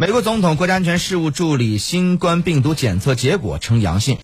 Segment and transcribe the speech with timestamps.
[0.00, 4.16] 美国总统国家安全事务助理新冠病毒检测结果呈阳性。